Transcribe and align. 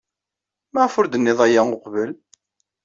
Maɣef 0.73 0.93
ur 0.99 1.05
d-tennid 1.07 1.39
aya 1.45 1.61
uqbel? 1.75 2.11